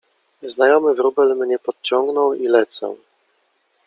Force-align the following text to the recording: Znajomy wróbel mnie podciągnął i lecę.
Znajomy 0.41 0.93
wróbel 0.93 1.35
mnie 1.35 1.59
podciągnął 1.59 2.33
i 2.33 2.47
lecę. 2.47 2.95